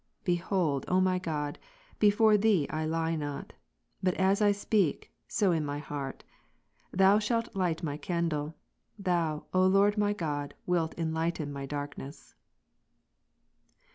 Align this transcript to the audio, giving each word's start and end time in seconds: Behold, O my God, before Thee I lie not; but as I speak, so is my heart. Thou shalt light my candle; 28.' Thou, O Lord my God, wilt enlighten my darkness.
Behold, 0.23 0.83
O 0.87 0.99
my 0.99 1.19
God, 1.19 1.59
before 1.99 2.35
Thee 2.35 2.67
I 2.71 2.85
lie 2.87 3.15
not; 3.15 3.53
but 4.01 4.15
as 4.15 4.41
I 4.41 4.51
speak, 4.51 5.11
so 5.27 5.51
is 5.51 5.61
my 5.61 5.77
heart. 5.77 6.23
Thou 6.91 7.19
shalt 7.19 7.55
light 7.55 7.83
my 7.83 7.97
candle; 7.97 8.55
28.' 8.95 8.95
Thou, 9.05 9.45
O 9.53 9.67
Lord 9.67 9.99
my 9.99 10.13
God, 10.13 10.55
wilt 10.65 10.97
enlighten 10.97 11.53
my 11.53 11.67
darkness. 11.67 12.33